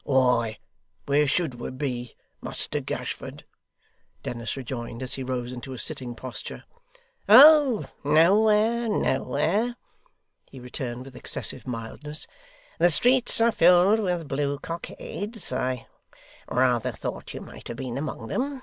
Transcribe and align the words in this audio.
'Why, 0.03 0.57
where 1.05 1.27
should 1.27 1.53
we 1.53 1.69
be, 1.69 2.15
Muster 2.41 2.79
Gashford!' 2.79 3.43
Dennis 4.23 4.57
rejoined 4.57 5.03
as 5.03 5.13
he 5.13 5.21
rose 5.21 5.51
into 5.51 5.73
a 5.73 5.77
sitting 5.77 6.15
posture. 6.15 6.63
'Oh 7.29 7.85
nowhere, 8.03 8.89
nowhere,' 8.89 9.75
he 10.49 10.59
returned 10.59 11.05
with 11.05 11.15
excessive 11.15 11.67
mildness. 11.67 12.25
'The 12.79 12.89
streets 12.89 13.39
are 13.41 13.51
filled 13.51 13.99
with 13.99 14.27
blue 14.27 14.57
cockades. 14.57 15.51
I 15.53 15.85
rather 16.49 16.93
thought 16.93 17.35
you 17.35 17.41
might 17.41 17.67
have 17.67 17.77
been 17.77 17.99
among 17.99 18.27
them. 18.27 18.59